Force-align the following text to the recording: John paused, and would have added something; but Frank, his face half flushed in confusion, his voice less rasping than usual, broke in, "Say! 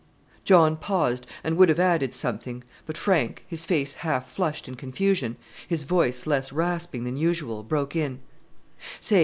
John 0.43 0.77
paused, 0.77 1.27
and 1.43 1.57
would 1.57 1.69
have 1.69 1.79
added 1.79 2.15
something; 2.15 2.63
but 2.87 2.97
Frank, 2.97 3.45
his 3.47 3.67
face 3.67 3.93
half 4.01 4.27
flushed 4.27 4.67
in 4.67 4.73
confusion, 4.73 5.35
his 5.67 5.83
voice 5.83 6.25
less 6.25 6.51
rasping 6.51 7.03
than 7.03 7.17
usual, 7.17 7.61
broke 7.61 7.95
in, 7.95 8.19
"Say! 8.99 9.19